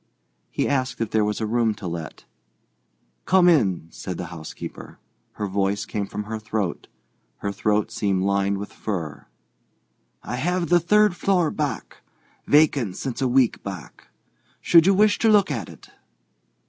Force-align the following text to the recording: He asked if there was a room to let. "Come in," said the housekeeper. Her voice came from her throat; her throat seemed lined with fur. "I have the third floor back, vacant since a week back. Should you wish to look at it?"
He 0.49 0.67
asked 0.67 0.99
if 0.99 1.11
there 1.11 1.23
was 1.23 1.39
a 1.39 1.45
room 1.45 1.75
to 1.75 1.85
let. 1.85 2.25
"Come 3.25 3.47
in," 3.47 3.87
said 3.91 4.17
the 4.17 4.25
housekeeper. 4.33 4.97
Her 5.33 5.45
voice 5.45 5.85
came 5.85 6.07
from 6.07 6.23
her 6.23 6.39
throat; 6.39 6.87
her 7.37 7.51
throat 7.51 7.91
seemed 7.91 8.23
lined 8.23 8.57
with 8.57 8.73
fur. 8.73 9.27
"I 10.23 10.37
have 10.37 10.69
the 10.69 10.79
third 10.79 11.15
floor 11.15 11.51
back, 11.51 11.97
vacant 12.47 12.97
since 12.97 13.21
a 13.21 13.27
week 13.27 13.61
back. 13.61 14.07
Should 14.59 14.87
you 14.87 14.95
wish 14.95 15.19
to 15.19 15.29
look 15.29 15.51
at 15.51 15.69
it?" 15.69 15.91